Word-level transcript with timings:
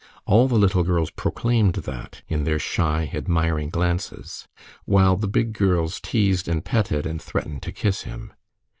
All 0.25 0.47
the 0.47 0.57
little 0.57 0.81
girls 0.83 1.11
proclaimed 1.11 1.75
that 1.85 2.23
in 2.27 2.43
their 2.43 2.57
shy, 2.57 3.11
admiring 3.13 3.69
glances, 3.69 4.47
while 4.85 5.15
the 5.15 5.27
big 5.27 5.53
girls 5.53 5.99
teased 5.99 6.47
and 6.47 6.65
petted 6.65 7.05
and 7.05 7.21
threatened 7.21 7.61
to 7.61 7.71
kiss 7.71 8.01
him. 8.01 8.33